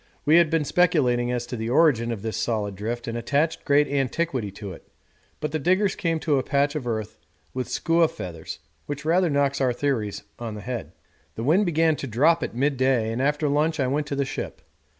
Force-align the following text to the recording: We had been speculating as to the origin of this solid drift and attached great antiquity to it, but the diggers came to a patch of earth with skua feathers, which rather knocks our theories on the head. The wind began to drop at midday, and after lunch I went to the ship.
We 0.25 0.37
had 0.37 0.49
been 0.49 0.65
speculating 0.65 1.31
as 1.31 1.45
to 1.45 1.55
the 1.55 1.69
origin 1.69 2.11
of 2.11 2.23
this 2.23 2.35
solid 2.35 2.75
drift 2.75 3.07
and 3.07 3.15
attached 3.15 3.63
great 3.65 3.87
antiquity 3.87 4.49
to 4.53 4.73
it, 4.73 4.87
but 5.39 5.51
the 5.51 5.59
diggers 5.59 5.95
came 5.95 6.19
to 6.21 6.39
a 6.39 6.43
patch 6.43 6.73
of 6.73 6.87
earth 6.87 7.19
with 7.53 7.69
skua 7.69 8.07
feathers, 8.07 8.57
which 8.87 9.05
rather 9.05 9.29
knocks 9.29 9.61
our 9.61 9.73
theories 9.73 10.23
on 10.39 10.55
the 10.55 10.61
head. 10.61 10.93
The 11.35 11.43
wind 11.43 11.67
began 11.67 11.95
to 11.97 12.07
drop 12.07 12.41
at 12.41 12.55
midday, 12.55 13.11
and 13.11 13.21
after 13.21 13.47
lunch 13.47 13.79
I 13.79 13.85
went 13.85 14.07
to 14.07 14.15
the 14.15 14.25
ship. 14.25 14.63